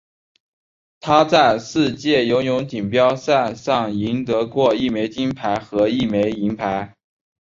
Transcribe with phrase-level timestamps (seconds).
[0.99, 6.95] 他在世界游泳锦标赛上赢得过一枚金牌和一枚银牌。